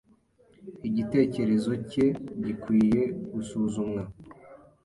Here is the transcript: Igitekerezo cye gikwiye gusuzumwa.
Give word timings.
Igitekerezo 0.87 1.71
cye 1.89 2.05
gikwiye 2.43 3.01
gusuzumwa. 3.33 4.01